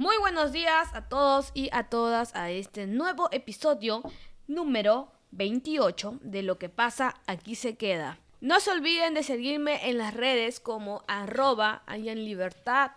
[0.00, 4.02] Muy buenos días a todos y a todas a este nuevo episodio
[4.46, 8.18] número 28 de Lo que pasa aquí se queda.
[8.40, 12.92] No se olviden de seguirme en las redes como arroba libertad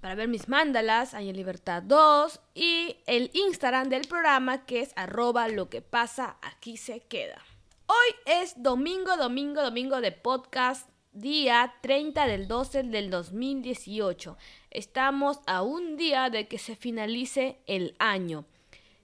[0.00, 4.92] para ver mis mandalas, hay en libertad 2 y el Instagram del programa que es
[4.94, 7.42] arroba lo que pasa aquí se queda.
[7.86, 14.36] Hoy es domingo, domingo, domingo de podcast día 30 del 12 del 2018.
[14.70, 18.44] Estamos a un día de que se finalice el año.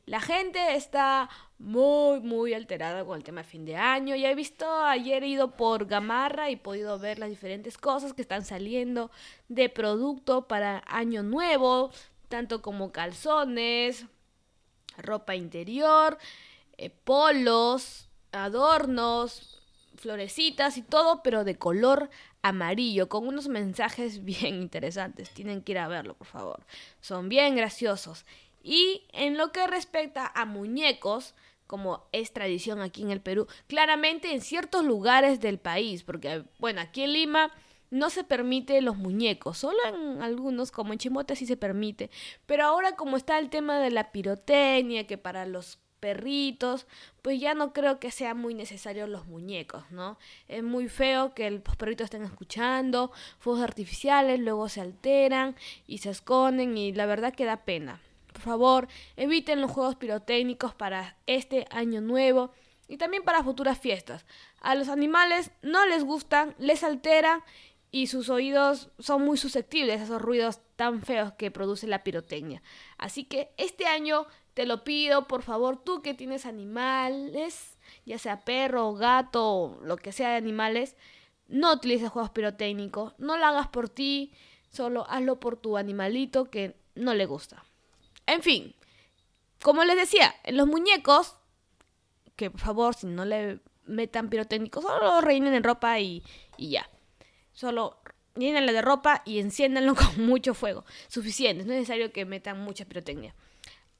[0.04, 4.14] La gente está muy, muy alterada con el tema de fin de año.
[4.14, 8.22] Ya he visto, ayer he ido por Gamarra y podido ver las diferentes cosas que
[8.22, 9.10] están saliendo
[9.48, 11.92] de producto para año nuevo,
[12.28, 14.04] tanto como calzones,
[14.98, 16.18] ropa interior,
[16.76, 19.61] eh, polos, adornos,
[20.02, 22.10] florecitas y todo, pero de color
[22.42, 25.30] amarillo, con unos mensajes bien interesantes.
[25.30, 26.66] Tienen que ir a verlo, por favor.
[27.00, 28.26] Son bien graciosos.
[28.62, 31.34] Y en lo que respecta a muñecos,
[31.66, 36.80] como es tradición aquí en el Perú, claramente en ciertos lugares del país, porque bueno,
[36.80, 37.52] aquí en Lima
[37.90, 42.10] no se permite los muñecos, solo en algunos, como en Chimote sí se permite,
[42.46, 46.88] pero ahora como está el tema de la pirotecnia, que para los perritos,
[47.22, 50.18] pues ya no creo que sean muy necesarios los muñecos, ¿no?
[50.48, 55.54] Es muy feo que los perritos estén escuchando fuegos artificiales, luego se alteran
[55.86, 58.00] y se esconden y la verdad que da pena.
[58.32, 62.50] Por favor, eviten los juegos pirotécnicos para este año nuevo
[62.88, 64.26] y también para futuras fiestas.
[64.60, 67.44] A los animales no les gustan, les altera
[67.92, 72.60] y sus oídos son muy susceptibles a esos ruidos tan feos que produce la pirotecnia.
[72.98, 78.44] Así que este año te lo pido, por favor, tú que tienes animales, ya sea
[78.44, 80.96] perro, gato, lo que sea de animales,
[81.48, 84.32] no utilices juegos pirotécnicos, no lo hagas por ti,
[84.70, 87.64] solo hazlo por tu animalito que no le gusta.
[88.26, 88.74] En fin,
[89.62, 91.36] como les decía, en los muñecos,
[92.36, 96.22] que por favor, si no le metan pirotécnicos, solo reinen en ropa y,
[96.56, 96.88] y ya.
[97.52, 97.98] Solo
[98.34, 100.84] llénenle de ropa y enciéndanlo con mucho fuego.
[101.08, 103.34] Suficiente, no es necesario que metan mucha pirotecnia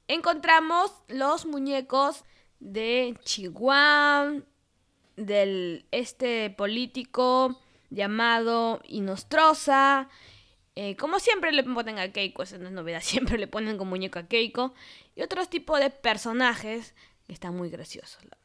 [0.07, 2.23] encontramos los muñecos
[2.59, 4.41] de Chihuahua,
[5.15, 7.59] del este político
[7.89, 10.09] llamado Inostrosa.
[10.75, 13.91] Eh, como siempre le ponen a Keiko, eso no es novedad, siempre le ponen como
[13.91, 14.73] muñeco a Keiko.
[15.15, 18.42] Y otros tipos de personajes que están muy graciosos, la.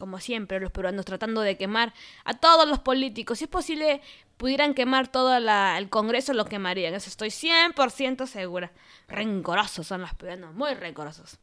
[0.00, 1.92] Como siempre, los peruanos tratando de quemar
[2.24, 3.38] a todos los políticos.
[3.38, 4.00] Si es posible,
[4.38, 6.94] pudieran quemar todo el Congreso, lo quemarían.
[6.94, 8.72] Eso estoy 100% segura.
[9.08, 11.38] Rencorosos son los peruanos, muy rencorosos.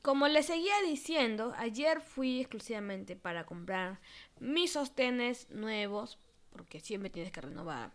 [0.00, 4.00] Como les seguía diciendo, ayer fui exclusivamente para comprar
[4.40, 6.18] mis sostenes nuevos,
[6.50, 7.92] porque siempre tienes que renovar.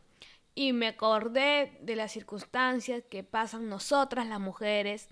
[0.53, 5.07] Y me acordé de las circunstancias que pasan nosotras las mujeres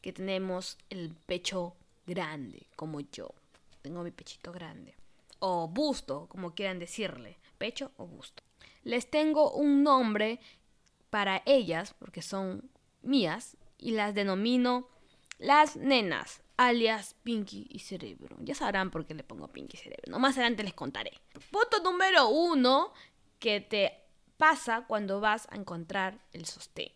[0.00, 1.74] que tenemos el pecho
[2.06, 3.34] grande, como yo.
[3.82, 4.94] Tengo mi pechito grande.
[5.40, 7.38] O busto, como quieran decirle.
[7.58, 8.42] Pecho o busto
[8.84, 10.40] les tengo un nombre
[11.10, 12.70] para ellas, porque son
[13.02, 14.88] mías, y las denomino
[15.38, 18.36] las nenas, alias Pinky y Cerebro.
[18.40, 20.04] Ya sabrán por qué le pongo Pinky y Cerebro.
[20.06, 21.12] No más adelante les contaré.
[21.50, 22.92] Punto número uno
[23.40, 23.92] que te
[24.36, 26.92] pasa cuando vas a encontrar el sostén.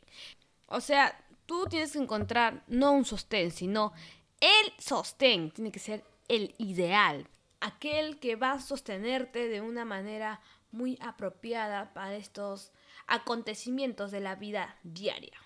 [0.67, 3.93] O sea, tú tienes que encontrar no un sostén, sino
[4.41, 5.51] el sostén.
[5.51, 7.29] Tiene que ser el ideal.
[7.61, 12.73] Aquel que va a sostenerte de una manera muy apropiada para estos
[13.07, 15.39] acontecimientos de la vida diaria.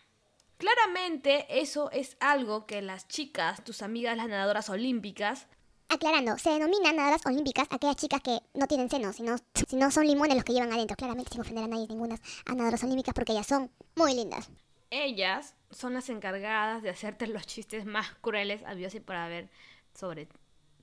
[0.58, 5.46] Claramente eso es algo que las chicas, tus amigas las nadadoras olímpicas,
[5.92, 9.34] Aclarando, se denominan nadadoras olímpicas aquellas chicas que no tienen senos, sino,
[9.66, 10.96] sino son limones los que llevan adentro.
[10.96, 12.16] Claramente sin ofender a nadie, ninguna
[12.46, 14.48] nadadoras olímpicas porque ellas son muy lindas.
[14.90, 19.50] Ellas son las encargadas de hacerte los chistes más crueles habidos y por haber
[19.92, 20.28] sobre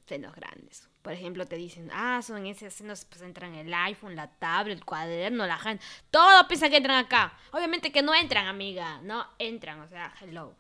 [0.08, 0.90] senos grandes.
[1.02, 4.86] Por ejemplo, te dicen, ah, son esos senos, pues entran el iPhone, la tablet, el
[4.86, 5.80] cuaderno, la hand.
[6.10, 7.38] Todo piensa que entran acá.
[7.52, 9.00] Obviamente que no entran, amiga.
[9.04, 10.54] No entran, o sea, hello.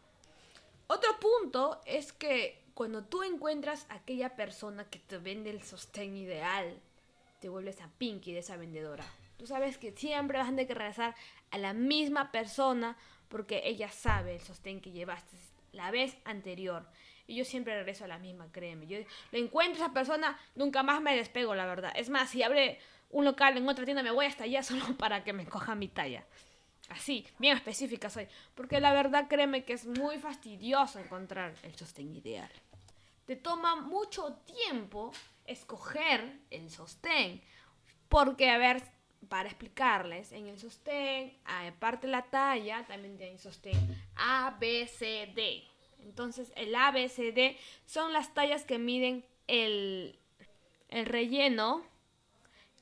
[0.88, 6.16] Otro punto es que cuando tú encuentras a aquella persona que te vende el sostén
[6.16, 6.80] ideal,
[7.40, 9.06] te vuelves a Pinky de esa vendedora.
[9.38, 11.16] Tú sabes que siempre vas a tener que regresar
[11.52, 12.98] a la misma persona
[13.28, 15.38] porque ella sabe el sostén que llevaste
[15.74, 16.88] la vez anterior.
[17.28, 18.88] Y yo siempre regreso a la misma, créeme.
[18.88, 18.98] Yo
[19.32, 21.92] le encuentro a esa persona, nunca más me despego, la verdad.
[21.96, 22.80] Es más, si abre
[23.10, 25.90] un local en otra tienda, me voy hasta allá solo para que me coja mi
[25.90, 26.26] talla.
[26.90, 28.28] Así, bien específica soy.
[28.56, 32.50] Porque la verdad, créeme que es muy fastidioso encontrar el sostén ideal.
[33.26, 35.12] Te toma mucho tiempo
[35.46, 37.42] escoger el sostén.
[38.08, 38.82] Porque, a ver,
[39.28, 43.78] para explicarles, en el sostén, aparte de la talla, también tienen sostén
[44.16, 45.68] A, B, C, D.
[46.04, 50.18] Entonces, el A, B, C, D son las tallas que miden el,
[50.90, 51.84] el relleno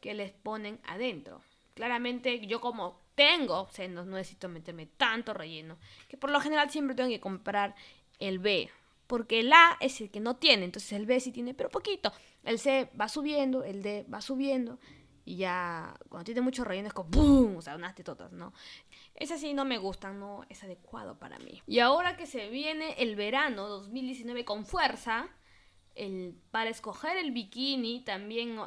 [0.01, 1.41] que les ponen adentro.
[1.73, 5.77] Claramente, yo como tengo senos, no necesito meterme tanto relleno,
[6.07, 7.75] que por lo general siempre tengo que comprar
[8.19, 8.69] el B,
[9.07, 12.11] porque el A es el que no tiene, entonces el B sí tiene, pero poquito.
[12.43, 14.79] El C va subiendo, el D va subiendo,
[15.25, 17.57] y ya cuando tiene mucho relleno es como ¡boom!
[17.57, 18.53] O sea, unas tetotas, ¿no?
[19.15, 21.61] Ese sí no me gustan, no es adecuado para mí.
[21.67, 25.27] Y ahora que se viene el verano 2019 con fuerza,
[25.95, 28.59] el, para escoger el bikini también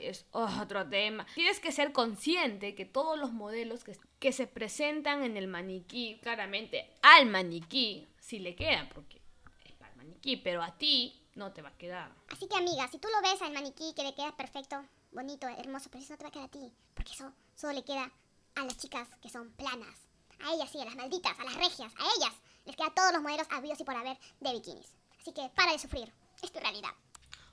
[0.00, 1.26] es otro tema.
[1.34, 6.18] Tienes que ser consciente que todos los modelos que, que se presentan en el maniquí,
[6.22, 9.20] claramente al maniquí, si le quedan, porque
[9.64, 12.12] es para el maniquí, pero a ti no te va a quedar.
[12.30, 14.84] Así que amiga, si tú lo ves al maniquí que le queda perfecto,
[15.14, 17.84] bonito, hermoso, pero eso no te va a quedar a ti, porque eso solo le
[17.84, 18.10] queda
[18.56, 20.08] a las chicas que son planas.
[20.44, 22.34] A ellas sí, a las malditas, a las regias, a ellas
[22.64, 24.92] les queda todos los modelos habidos y por haber de bikinis.
[25.20, 26.12] Así que para de sufrir,
[26.42, 26.90] es tu realidad.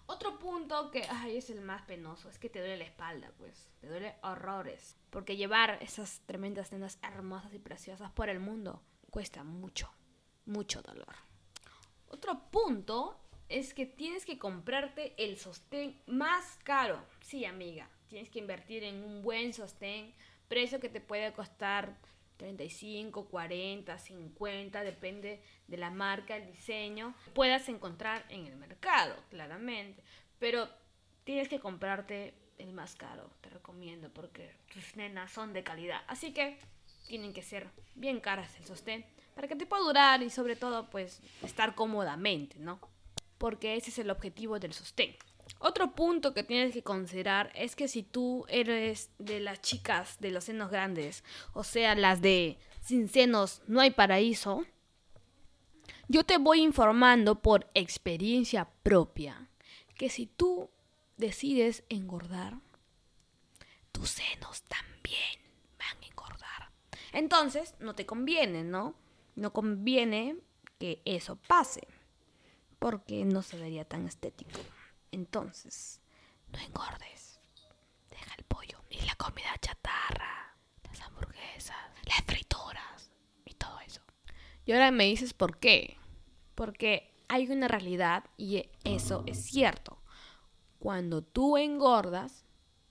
[0.08, 3.70] Otro punto que ay, es el más penoso es que te duele la espalda, pues.
[3.80, 4.98] Te duele horrores.
[5.10, 9.90] Porque llevar esas tremendas tendas hermosas y preciosas por el mundo cuesta mucho,
[10.46, 11.16] mucho dolor.
[12.08, 13.22] Otro punto
[13.52, 17.04] es que tienes que comprarte el sostén más caro.
[17.20, 20.14] Sí, amiga, tienes que invertir en un buen sostén,
[20.48, 21.98] precio que te puede costar
[22.38, 30.02] 35, 40, 50, depende de la marca, el diseño, puedas encontrar en el mercado, claramente.
[30.40, 30.70] Pero
[31.26, 36.02] tienes que comprarte el más caro, te recomiendo, porque tus nenas son de calidad.
[36.08, 36.58] Así que
[37.08, 39.06] tienen que ser bien caras el sostén
[39.36, 42.80] para que te pueda durar y sobre todo pues estar cómodamente, ¿no?
[43.42, 45.16] Porque ese es el objetivo del sostén.
[45.58, 50.30] Otro punto que tienes que considerar es que si tú eres de las chicas de
[50.30, 51.24] los senos grandes,
[51.54, 54.64] o sea, las de sin senos no hay paraíso,
[56.08, 59.50] yo te voy informando por experiencia propia
[59.98, 60.70] que si tú
[61.18, 62.60] decides engordar,
[63.92, 65.40] tus senos también
[65.80, 66.72] van a engordar.
[67.12, 68.94] Entonces, no te conviene, ¿no?
[69.36, 70.38] No conviene
[70.78, 71.88] que eso pase
[72.82, 74.60] porque no se vería tan estético.
[75.12, 76.02] Entonces,
[76.52, 77.40] no engordes.
[78.10, 80.56] Deja el pollo y la comida chatarra,
[80.86, 83.12] las hamburguesas, las frituras
[83.46, 84.02] y todo eso.
[84.66, 85.96] Y ahora me dices por qué.
[86.56, 90.02] Porque hay una realidad y eso es cierto.
[90.80, 92.46] Cuando tú engordas,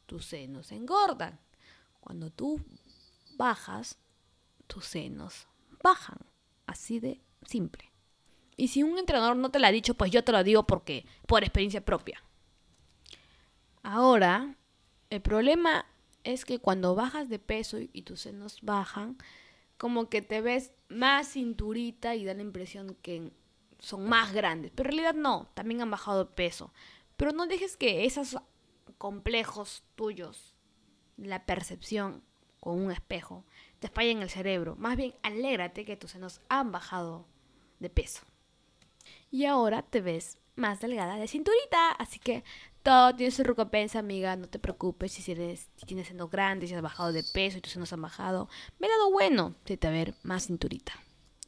[0.07, 1.41] tus senos engordan.
[1.99, 2.65] Cuando tú
[3.37, 3.99] bajas,
[4.69, 5.49] tus senos
[5.83, 6.19] bajan.
[6.67, 7.90] Así de simple.
[8.61, 11.07] Y si un entrenador no te lo ha dicho, pues yo te lo digo porque
[11.27, 12.23] por experiencia propia.
[13.83, 14.55] Ahora,
[15.09, 15.87] el problema
[16.25, 19.17] es que cuando bajas de peso y tus senos bajan,
[19.79, 23.33] como que te ves más cinturita y da la impresión que
[23.79, 24.73] son más grandes.
[24.75, 26.71] Pero en realidad no, también han bajado de peso.
[27.17, 28.37] Pero no dejes que esos
[28.99, 30.55] complejos tuyos,
[31.17, 32.23] la percepción
[32.61, 33.47] con un espejo,
[33.79, 34.77] te fallen el cerebro.
[34.77, 37.27] Más bien, alégrate que tus senos han bajado
[37.79, 38.30] de peso
[39.31, 41.91] y ahora te ves más delgada de cinturita.
[41.93, 42.45] Así que
[42.83, 44.37] todo tiene su recompensa, amiga.
[44.37, 47.61] No te preocupes si, eres, si tienes senos grandes, si has bajado de peso y
[47.61, 48.49] tus senos han bajado.
[48.79, 50.93] Ve lado bueno, te te ver más cinturita.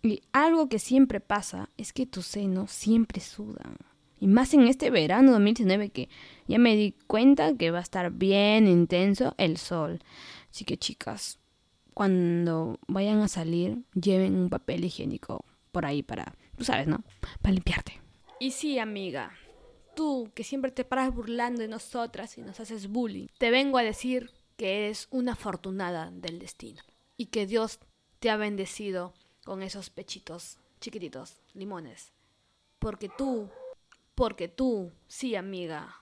[0.02, 3.76] Y algo que siempre pasa es que tus senos siempre sudan.
[4.18, 6.08] Y más en este verano 2019 que
[6.46, 10.00] ya me di cuenta que va a estar bien intenso el sol.
[10.50, 11.38] Así que chicas,
[11.94, 17.02] cuando vayan a salir, lleven un papel higiénico por ahí para Tú sabes, ¿no?
[17.40, 18.00] Para limpiarte.
[18.38, 19.32] Y sí, amiga,
[19.96, 23.82] tú que siempre te paras burlando de nosotras y nos haces bullying, te vengo a
[23.82, 26.80] decir que eres una afortunada del destino
[27.16, 27.80] y que Dios
[28.20, 29.12] te ha bendecido
[29.44, 32.12] con esos pechitos chiquititos, limones.
[32.78, 33.50] Porque tú,
[34.14, 36.01] porque tú, sí, amiga,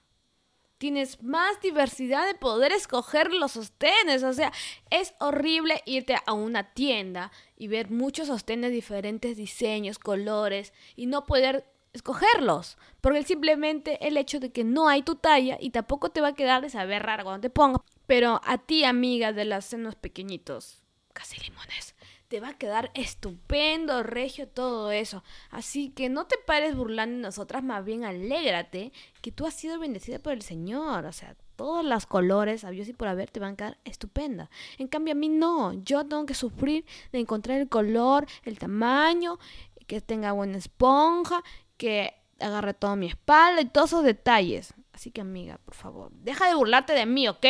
[0.80, 4.22] tienes más diversidad de poder escoger los sostenes.
[4.22, 4.50] O sea,
[4.88, 11.26] es horrible irte a una tienda y ver muchos sostenes, diferentes diseños, colores y no
[11.26, 12.78] poder escogerlos.
[13.02, 16.34] Porque simplemente el hecho de que no hay tu talla y tampoco te va a
[16.34, 17.82] quedar de saber raro cuando te pongas.
[18.06, 20.82] Pero a ti, amiga de los senos pequeñitos,
[21.12, 21.94] casi limones,
[22.30, 25.24] te va a quedar estupendo, regio, todo eso.
[25.50, 29.80] Así que no te pares burlando de nosotras, más bien alégrate que tú has sido
[29.80, 31.06] bendecida por el Señor.
[31.06, 34.48] O sea, todos los colores, sabios y por haber, te van a quedar estupenda.
[34.78, 35.72] En cambio, a mí no.
[35.82, 39.40] Yo tengo que sufrir de encontrar el color, el tamaño,
[39.88, 41.42] que tenga buena esponja,
[41.76, 44.72] que agarre toda mi espalda y todos esos detalles.
[44.92, 47.44] Así que, amiga, por favor, deja de burlarte de mí, ¿ok?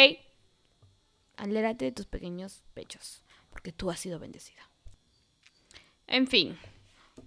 [1.37, 4.70] alérate de tus pequeños pechos, porque tú has sido bendecida.
[6.11, 6.59] En fin,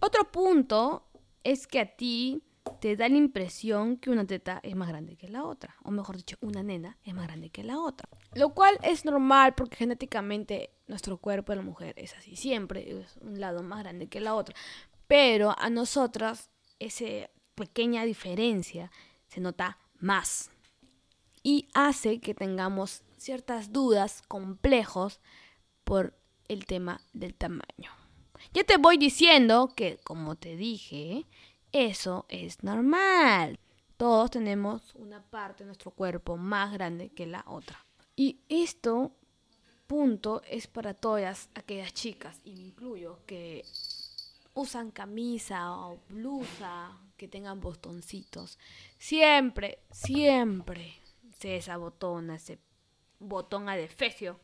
[0.02, 1.08] otro punto
[1.42, 2.44] es que a ti
[2.82, 6.18] te da la impresión que una teta es más grande que la otra, o mejor
[6.18, 8.10] dicho, una nena es más grande que la otra.
[8.34, 13.16] Lo cual es normal porque genéticamente nuestro cuerpo de la mujer es así, siempre es
[13.22, 14.54] un lado más grande que la otra.
[15.08, 16.50] Pero a nosotras
[16.80, 18.92] esa pequeña diferencia
[19.28, 20.52] se nota más
[21.42, 25.22] y hace que tengamos ciertas dudas, complejos
[25.86, 26.18] por
[26.50, 28.03] el tema del tamaño.
[28.52, 31.26] Ya te voy diciendo que, como te dije,
[31.72, 33.60] eso es normal.
[33.98, 37.86] Todos tenemos una parte de nuestro cuerpo más grande que la otra.
[38.16, 39.12] Y esto,
[39.88, 43.64] punto, es para todas aquellas chicas, y me incluyo, que
[44.54, 48.60] usan camisa o blusa que tengan botoncitos.
[48.98, 50.94] Siempre, siempre
[51.40, 52.60] se desabotona ese
[53.20, 54.40] botón adefesio.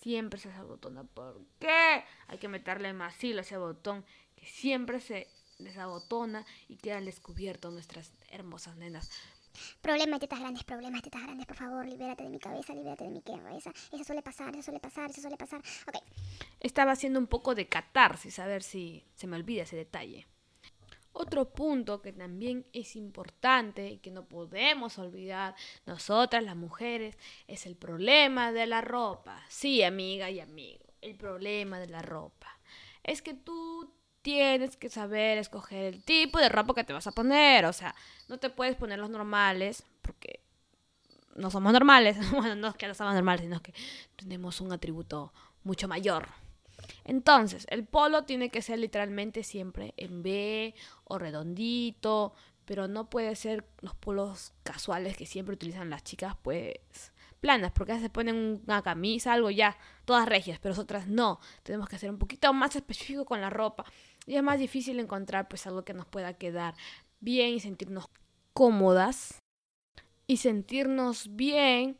[0.00, 1.04] Siempre se desabotona.
[1.04, 2.04] ¿Por qué?
[2.28, 4.04] Hay que meterle más hilo a ese botón
[4.34, 5.28] que siempre se
[5.58, 9.10] desabotona y quedan descubiertos nuestras hermosas nenas.
[9.82, 13.04] Problemas de tetas grandes, problemas de tetas grandes, por favor, libérate de mi cabeza, libérate
[13.04, 13.72] de mi cabeza.
[13.92, 15.60] Eso suele pasar, eso suele pasar, eso suele pasar.
[15.86, 15.96] Ok.
[16.60, 20.26] Estaba haciendo un poco de catarsis, a ver si se me olvida ese detalle.
[21.12, 27.66] Otro punto que también es importante y que no podemos olvidar nosotras las mujeres es
[27.66, 29.42] el problema de la ropa.
[29.48, 32.58] Sí, amiga y amigo, el problema de la ropa.
[33.02, 37.12] Es que tú tienes que saber escoger el tipo de ropa que te vas a
[37.12, 37.64] poner.
[37.64, 37.94] O sea,
[38.28, 40.40] no te puedes poner los normales porque
[41.36, 42.16] no somos normales.
[42.30, 43.74] Bueno, no es que no somos normales, sino que
[44.16, 45.32] tenemos un atributo
[45.64, 46.28] mucho mayor.
[47.04, 53.34] Entonces, el polo tiene que ser literalmente siempre en B o redondito, pero no puede
[53.36, 56.78] ser los polos casuales que siempre utilizan las chicas, pues
[57.40, 61.40] planas, porque se ponen una camisa, algo ya, todas regias, pero otras no.
[61.62, 63.84] Tenemos que ser un poquito más específico con la ropa
[64.26, 66.74] y es más difícil encontrar pues algo que nos pueda quedar
[67.20, 68.08] bien y sentirnos
[68.52, 69.38] cómodas
[70.26, 71.98] y sentirnos bien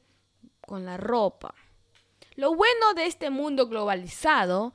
[0.60, 1.54] con la ropa.
[2.36, 4.74] Lo bueno de este mundo globalizado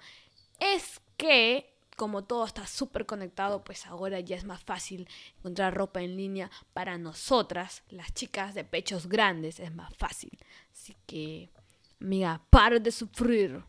[0.59, 5.07] es que como todo está súper conectado, pues ahora ya es más fácil
[5.37, 10.37] encontrar ropa en línea para nosotras, las chicas de pechos grandes, es más fácil.
[10.71, 11.49] Así que,
[12.01, 13.63] amiga, para de sufrir,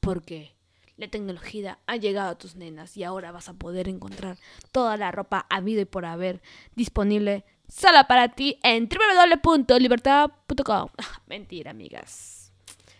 [0.00, 0.54] porque
[0.96, 4.38] la tecnología ha llegado a tus nenas y ahora vas a poder encontrar
[4.72, 6.40] toda la ropa habido y por haber
[6.74, 10.88] disponible solo para ti en www.libertad.com.
[11.26, 12.45] Mentira, amigas.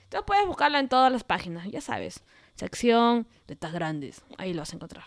[0.09, 2.23] Tú puedes buscarla en todas las páginas, ya sabes.
[2.55, 4.23] Sección de estas grandes.
[4.39, 5.05] Ahí lo vas a encontrar.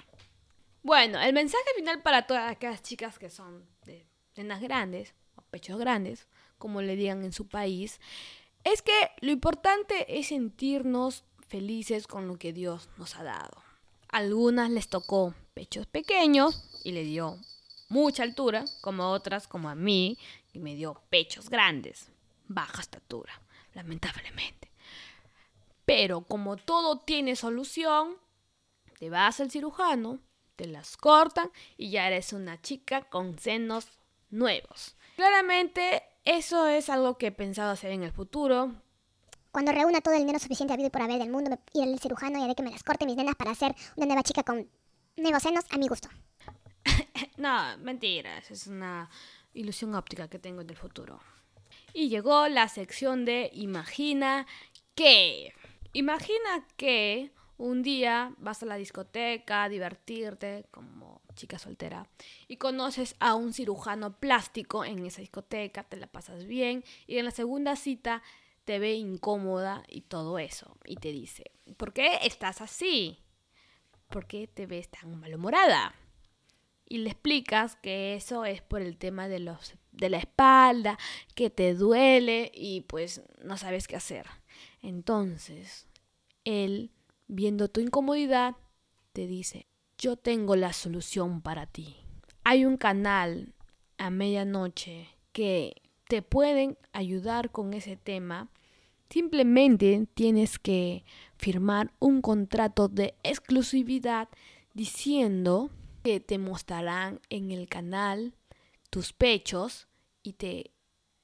[0.84, 5.77] Bueno, el mensaje final para todas aquellas chicas que son de nenas grandes o pechos
[5.79, 6.27] grandes,
[6.58, 8.00] como le digan en su país,
[8.63, 13.63] es que lo importante es sentirnos felices con lo que Dios nos ha dado.
[14.12, 17.38] A algunas les tocó pechos pequeños y le dio
[17.89, 20.18] mucha altura, como otras, como a mí,
[20.53, 22.12] y me dio pechos grandes,
[22.48, 23.41] baja estatura,
[23.74, 24.69] lamentablemente.
[26.00, 28.15] Pero como todo tiene solución,
[29.00, 30.20] te vas al cirujano,
[30.56, 34.96] te las cortan y ya eres una chica con senos nuevos.
[35.18, 38.72] Claramente eso es algo que he pensado hacer en el futuro,
[39.51, 42.39] cuando reúna todo el dinero suficiente habido y por haber del mundo, iré al cirujano
[42.39, 44.70] y haré que me las corte mis nenas para hacer una nueva chica con
[45.18, 46.08] nuevos senos a mi gusto.
[47.38, 48.50] no, mentiras.
[48.51, 49.10] Es una
[49.53, 51.20] ilusión óptica que tengo del futuro.
[51.91, 54.48] Y llegó la sección de Imagina
[54.96, 55.51] que.
[55.93, 62.08] Imagina que un día vas a la discoteca a divertirte como chica soltera
[62.48, 67.25] y conoces a un cirujano plástico en esa discoteca, te la pasas bien y en
[67.25, 68.22] la segunda cita
[68.65, 70.77] te ve incómoda y todo eso.
[70.86, 73.19] Y te dice, ¿por qué estás así?
[74.10, 75.96] ¿Por qué te ves tan malhumorada?
[76.88, 80.98] Y le explicas que eso es por el tema de, los, de la espalda,
[81.36, 84.27] que te duele y pues no sabes qué hacer.
[84.81, 85.88] Entonces,
[86.43, 86.91] él,
[87.27, 88.55] viendo tu incomodidad,
[89.13, 89.67] te dice,
[89.98, 91.98] yo tengo la solución para ti.
[92.43, 93.53] Hay un canal
[93.98, 98.50] a medianoche que te pueden ayudar con ese tema
[99.09, 101.03] Simplemente tienes que
[101.36, 104.29] firmar un contrato de exclusividad
[104.75, 105.71] diciendo
[106.03, 108.36] que te mostrarán en el canal
[108.91, 109.88] tus pechos
[110.21, 110.71] y te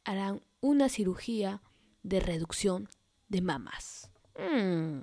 [0.04, 1.62] harán una cirugía
[2.02, 2.90] de reducción
[3.36, 4.10] de mamas.
[4.40, 5.00] Mm,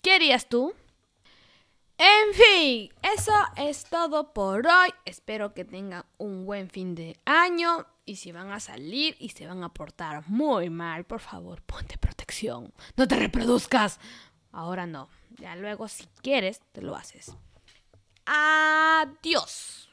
[0.00, 0.72] ¿Qué harías tú?
[1.98, 4.90] En fin, eso es todo por hoy.
[5.04, 7.86] Espero que tengan un buen fin de año.
[8.04, 11.98] Y si van a salir y se van a portar muy mal, por favor, ponte
[11.98, 12.72] protección.
[12.96, 13.98] No te reproduzcas.
[14.52, 15.08] Ahora no.
[15.40, 17.34] Ya luego, si quieres, te lo haces.
[18.26, 19.88] Adiós.